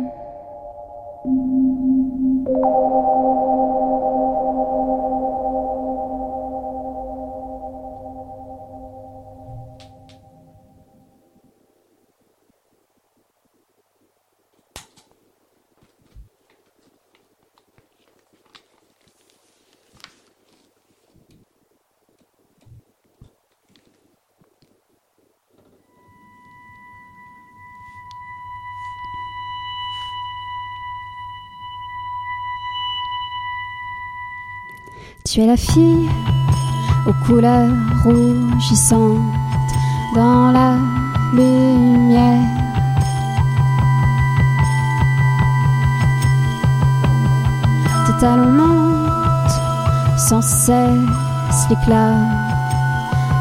[35.34, 36.08] Tu es la fille
[37.08, 37.72] aux couleurs
[38.04, 39.18] rougissantes
[40.14, 40.78] dans la
[41.34, 42.40] lumière.
[48.06, 52.14] Tes talons montent sans cesse l'éclat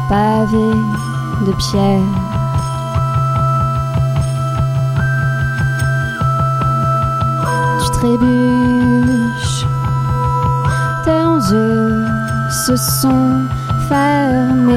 [0.09, 0.71] pavé
[1.45, 2.01] de pierre.
[7.83, 9.67] Tu trébuches
[12.67, 13.45] se sont
[13.89, 14.73] fermés.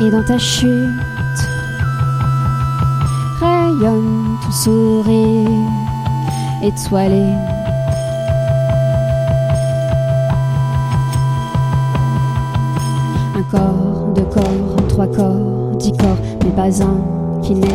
[0.00, 0.68] Et dans ta chute
[3.40, 5.48] rayonne ton sourire
[6.64, 7.34] étoilé.
[13.36, 16.96] Un corps, deux corps, trois corps, dix corps, mais pas un
[17.42, 17.68] qui n'est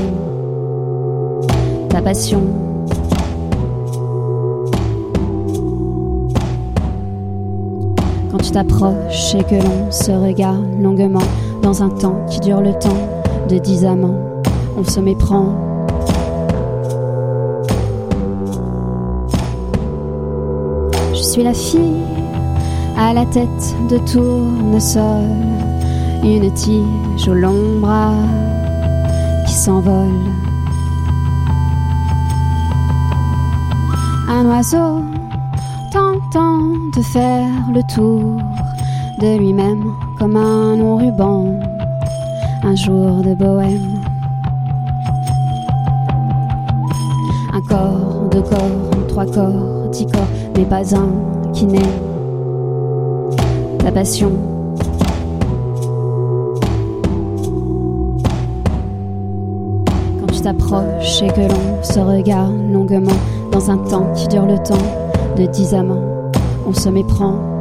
[1.87, 2.66] ta passion.
[8.37, 11.23] Quand tu t'approches et que l'on se regarde longuement
[11.63, 13.09] dans un temps qui dure le temps
[13.49, 14.19] de dix amants,
[14.77, 15.55] on se méprend.
[21.13, 22.03] Je suis la fille
[22.95, 25.23] à la tête de tournesol,
[26.21, 28.13] une tige au long bras
[29.47, 30.13] qui s'envole.
[34.29, 35.06] Un oiseau
[35.97, 36.61] tentant
[36.95, 38.39] de faire le tour
[39.19, 39.83] de lui-même
[40.19, 41.59] comme un long ruban,
[42.61, 44.03] un jour de bohème.
[47.51, 51.09] Un corps, deux corps, trois corps, dix corps, mais pas un
[51.51, 51.95] qui n'est
[53.79, 54.33] ta passion.
[60.19, 63.19] Quand tu t'approches et que l'on se regarde longuement
[63.51, 65.06] dans un temps qui dure le temps
[65.37, 66.31] de dix amants,
[66.65, 67.56] on se méprend.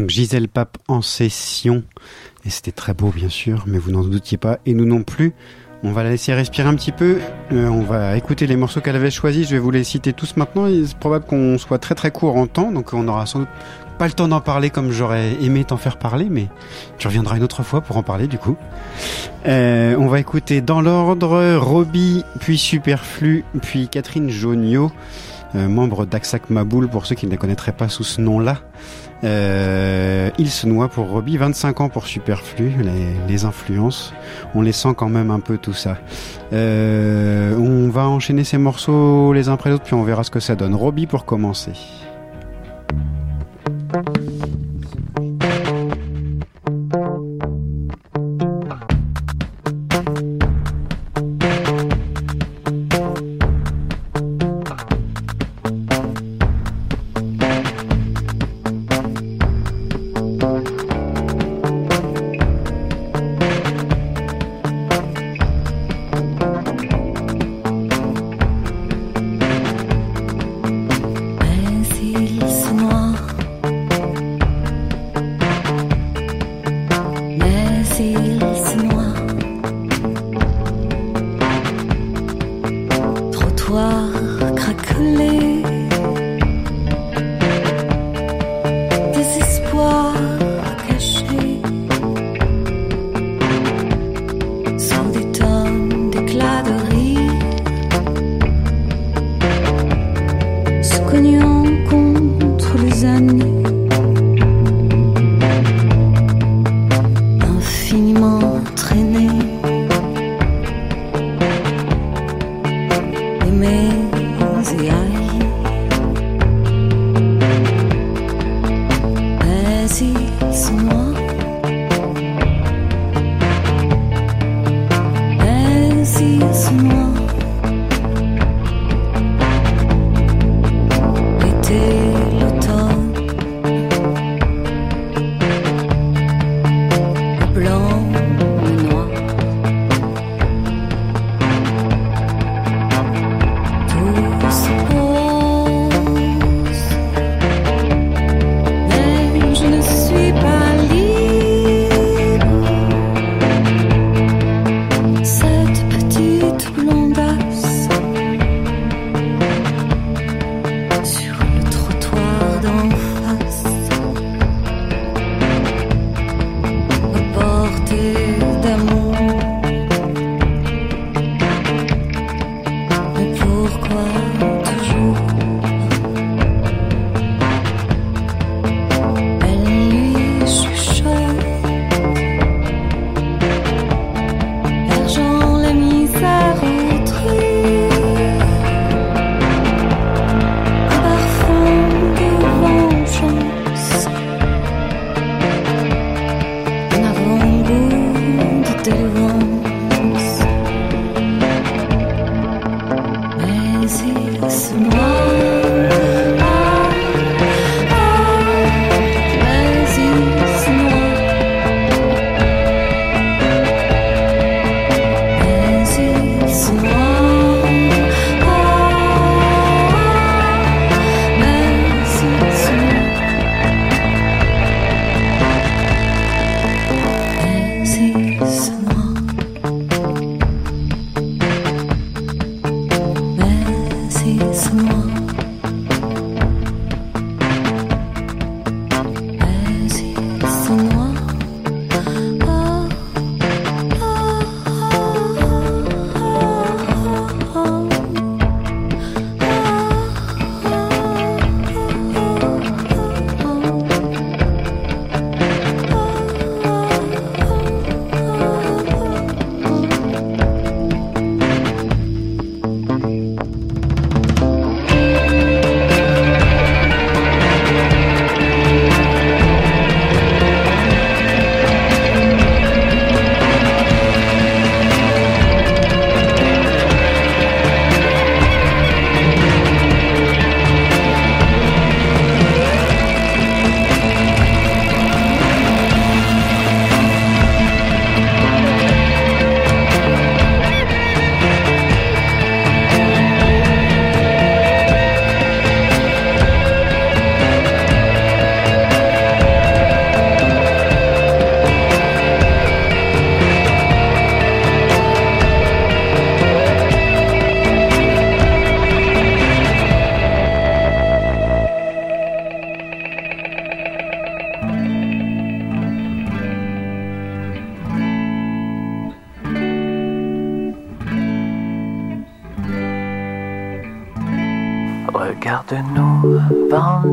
[0.00, 1.82] Donc Gisèle Pape en session.
[2.46, 5.34] Et c'était très beau, bien sûr, mais vous n'en doutiez pas, et nous non plus.
[5.82, 7.18] On va la laisser respirer un petit peu.
[7.52, 9.46] Euh, on va écouter les morceaux qu'elle avait choisis.
[9.46, 10.68] Je vais vous les citer tous maintenant.
[10.68, 13.48] C'est probable qu'on soit très très court en temps, donc on aura sans doute
[13.98, 16.46] pas le temps d'en parler comme j'aurais aimé t'en faire parler, mais
[16.96, 18.56] tu reviendras une autre fois pour en parler du coup.
[19.46, 24.90] Euh, on va écouter dans l'ordre Robbie, puis Superflu, puis Catherine Jonio,
[25.54, 28.62] euh, membre d'Aksak Maboul pour ceux qui ne la connaîtraient pas sous ce nom-là.
[29.22, 34.14] Euh, il se noie pour Robbie, 25 ans pour Superflu, les, les, influences,
[34.54, 35.98] on les sent quand même un peu tout ça.
[36.52, 40.30] Euh, on va enchaîner ces morceaux les uns après les autres, puis on verra ce
[40.30, 40.74] que ça donne.
[40.74, 41.72] Robbie pour commencer.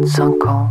[0.07, 0.69] 25 ans,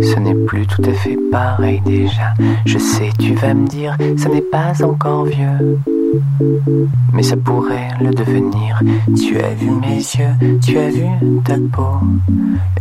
[0.00, 2.34] ce n'est plus tout à fait pareil déjà.
[2.64, 5.80] Je sais, tu vas me dire, ça n'est pas encore vieux.
[7.12, 8.80] Mais ça pourrait le devenir.
[9.16, 11.04] Tu as vu mes yeux, tu as vu
[11.44, 11.98] ta peau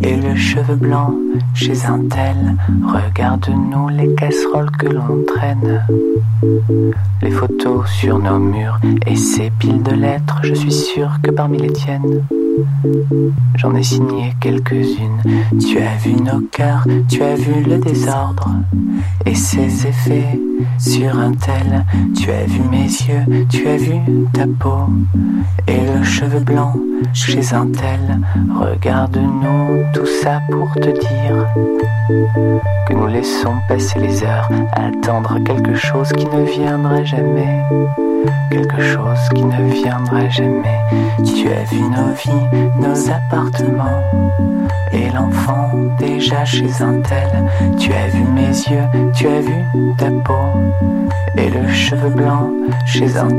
[0.02, 1.16] et le cheveu blanc
[1.56, 2.56] chez un tel.
[2.86, 5.84] Regarde-nous les casseroles que l'on traîne,
[7.24, 10.40] les photos sur nos murs et ces piles de lettres.
[10.44, 12.24] Je suis sûr que parmi les tiennes,
[13.55, 15.21] J'en ai signé quelques-unes.
[15.59, 18.49] Tu as vu nos cœurs, tu as vu le désordre
[19.25, 20.39] et ses effets
[20.77, 21.85] sur un tel.
[22.15, 23.95] Tu as vu mes yeux, tu as vu
[24.34, 24.88] ta peau
[25.67, 26.75] et le cheveu blanc
[27.13, 28.19] chez un tel.
[28.53, 31.47] Regarde-nous, tout ça pour te dire
[32.88, 37.61] que nous laissons passer les heures à attendre quelque chose qui ne viendra jamais
[38.50, 40.80] quelque chose qui ne viendra jamais.
[41.18, 44.02] Tu as vu nos vies, nos appartements,
[44.91, 47.02] et l'enfant déjà chez un.
[47.78, 50.50] Tu as vu mes yeux, tu as vu ta peau,
[51.38, 52.50] et le cheveu blanc
[52.86, 53.30] chez un.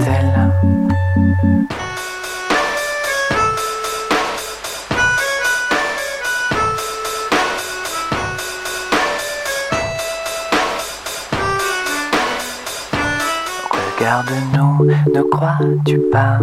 [14.05, 16.39] Regarde-nous, ne crois-tu pas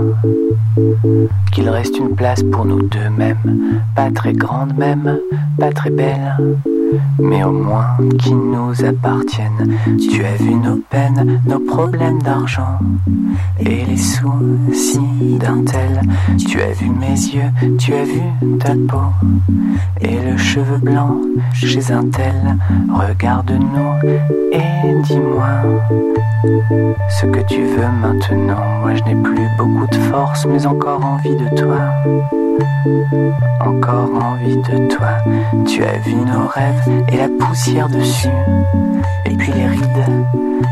[1.52, 5.20] qu'il reste une place pour nous deux mêmes, pas très grande même,
[5.60, 6.58] pas très belle,
[7.20, 9.78] mais au moins qui nous appartiennent.
[9.98, 12.80] Tu as vu nos peines, nos problèmes d'argent
[13.60, 16.02] et les soucis d'un tel.
[16.48, 18.22] Tu as vu mes yeux, tu as vu
[18.60, 19.02] ta peau
[20.00, 21.18] et le cheveu blanc
[21.54, 22.58] chez un tel.
[22.90, 24.12] Regarde-nous
[24.52, 25.48] et dis-moi
[27.10, 28.64] ce que tu veux maintenant.
[28.82, 31.80] Moi je n'ai plus beaucoup de force, mais encore envie de toi.
[33.60, 35.18] Encore envie de toi.
[35.68, 38.30] Tu as vu nos rêves et la poussière dessus.
[39.26, 40.26] Et puis les rides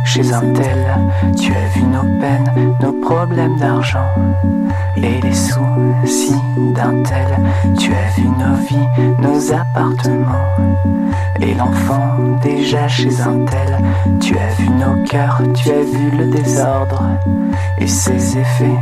[0.05, 0.97] chez un tel.
[1.37, 4.07] Tu as vu nos peines, nos problèmes d'argent.
[4.97, 7.39] Et les soucis d'un tel.
[7.77, 10.47] Tu as vu nos vies, nos appartements.
[11.41, 13.79] Et l'enfant déjà chez un tel.
[14.19, 17.03] Tu as vu nos cœurs, tu as vu le désordre.
[17.77, 18.77] Et ses effets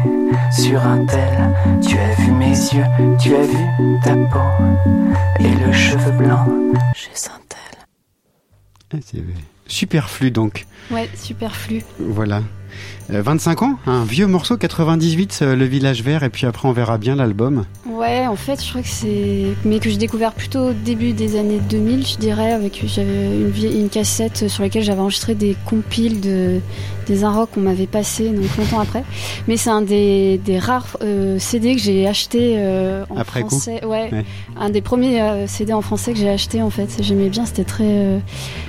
[0.67, 1.55] sur un tel.
[1.81, 2.83] Tu as vu mes yeux,
[3.21, 3.57] tu as vu
[4.03, 4.39] ta peau
[5.39, 6.45] et le cheveu blanc
[6.93, 7.79] chez un tel.
[8.93, 9.23] Ah, c'est
[9.67, 10.65] superflu donc.
[10.91, 11.83] Ouais, superflu.
[11.99, 12.41] Voilà.
[13.11, 16.73] Euh, 25 ans, un vieux morceau 98, euh, Le Village Vert, et puis après on
[16.73, 17.65] verra bien l'album.
[17.89, 19.43] Ouais, en fait, je crois que c'est.
[19.65, 22.83] Mais que j'ai découvert plutôt au début des années 2000, je dirais, avec.
[22.85, 26.59] J'avais une, vieille- une cassette sur laquelle j'avais enregistré des compiles de.
[27.07, 29.01] Des Inrock qu'on m'avait passé donc longtemps après.
[29.47, 33.47] Mais c'est un des, des rares euh, CD que j'ai acheté euh, en Après coup
[33.51, 33.79] français.
[33.85, 34.25] Ouais, Ouais.
[34.59, 36.97] un des premiers euh, CD en français que j'ai acheté en fait.
[36.99, 37.85] J'aimais bien, c'était très.
[37.87, 38.19] euh,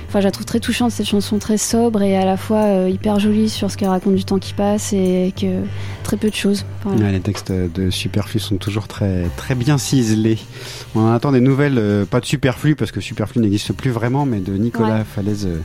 [0.07, 2.89] Enfin, je la trouve très touchante cette chanson, très sobre et à la fois euh,
[2.89, 5.63] hyper jolie sur ce qu'elle raconte du temps qui passe et que
[6.03, 6.65] très peu de choses.
[6.83, 7.05] Voilà.
[7.05, 10.37] Ouais, les textes de Superflu sont toujours très, très bien ciselés.
[10.95, 14.39] On attend des nouvelles, euh, pas de Superflu, parce que Superflu n'existe plus vraiment, mais
[14.39, 15.03] de Nicolas Ouais.
[15.03, 15.45] Falaise.
[15.45, 15.59] euh,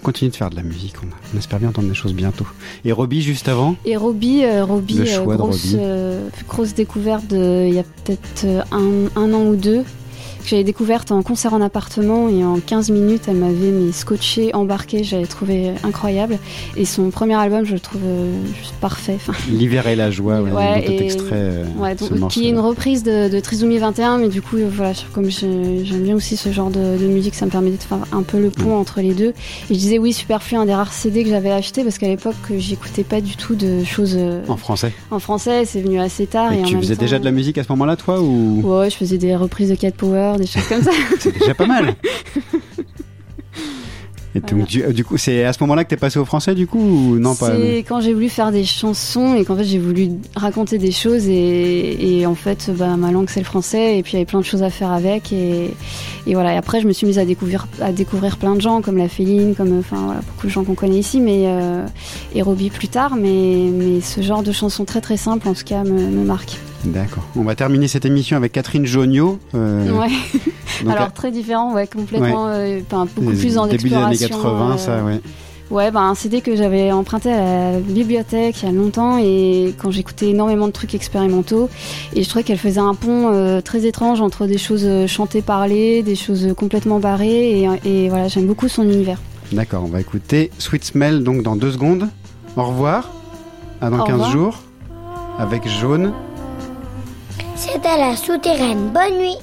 [0.00, 0.94] il continue de faire de la musique.
[1.34, 2.46] On, espère bien entendre des choses bientôt.
[2.86, 3.76] Et Robbie, juste avant?
[3.84, 6.30] Et Robbie, euh, Le euh, grosse, euh,
[6.74, 9.84] découverte il y a peut-être un, un an ou deux.
[10.42, 14.54] Que j'avais découverte en concert en appartement et en 15 minutes elle m'avait mis scotché,
[14.54, 16.38] embarqué, j'avais trouvé incroyable.
[16.76, 19.16] Et son premier album je le trouve euh, juste parfait.
[19.16, 22.58] Enfin, L'hiver et la joie, ouais, Ouais, et- extrait euh, ouais, donc, qui est une
[22.58, 26.36] reprise de, de Trisomie 21, mais du coup, euh, voilà, comme j'ai- j'aime bien aussi
[26.36, 29.00] ce genre de, de musique, ça me permet de faire un peu le pont entre
[29.00, 29.28] les deux.
[29.70, 32.34] Et je disais oui, Superflu, un des rares CD que j'avais acheté parce qu'à l'époque,
[32.56, 34.18] j'écoutais pas du tout de choses
[34.48, 34.92] En français.
[35.10, 36.52] en français, c'est venu assez tard.
[36.52, 38.62] Et tu faisais temps- déjà de la musique à ce moment-là, toi ou?
[38.64, 40.90] Ouais, je faisais des reprises de Cat Power, des choses comme ça.
[41.18, 41.94] C'est déjà pas mal.
[44.34, 46.54] Et donc, du, euh, du coup, c'est à ce moment-là que t'es passé au français,
[46.54, 49.64] du coup, ou non pas C'est quand j'ai voulu faire des chansons et qu'en fait
[49.64, 53.98] j'ai voulu raconter des choses et, et en fait bah, ma langue c'est le français
[53.98, 55.74] et puis il y avait plein de choses à faire avec et,
[56.26, 58.82] et voilà et après je me suis mise à découvrir à découvrir plein de gens
[58.82, 61.84] comme la Féline comme enfin voilà beaucoup de gens qu'on connaît ici mais euh,
[62.34, 65.64] et Robbie plus tard mais mais ce genre de chansons très très simples en tout
[65.64, 67.22] cas me, me marque D'accord.
[67.36, 69.38] On va terminer cette émission avec Catherine Joniot.
[69.54, 70.08] euh, ouais
[70.84, 74.10] donc, alors très différent ouais complètement euh, enfin, beaucoup les plus dans Début des années
[74.10, 75.20] l'exploration 80, euh, ça, ouais.
[75.70, 79.72] Ouais, bah, un CD que j'avais emprunté à la bibliothèque il y a longtemps et
[79.78, 81.68] quand j'écoutais énormément de trucs expérimentaux
[82.16, 85.42] et je trouvais qu'elle faisait un pont euh, très étrange entre des choses euh, chantées,
[85.42, 89.20] parlées, des choses euh, complètement barrées et, et voilà, j'aime beaucoup son univers.
[89.52, 92.08] D'accord, on va écouter Sweet Smell donc dans deux secondes.
[92.56, 93.10] Au revoir.
[93.80, 94.30] À dans Au 15 revoir.
[94.32, 94.58] jours.
[95.38, 96.12] Avec Jaune.
[97.62, 98.88] C'est à la souterraine.
[98.88, 99.36] Bonne nuit.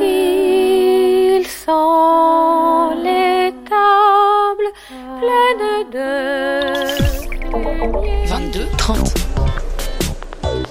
[0.00, 4.70] Il sent les tables
[5.18, 6.10] pleines de
[8.28, 9.17] 22, 30.